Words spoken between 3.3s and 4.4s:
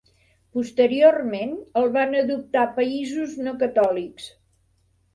no catòlics.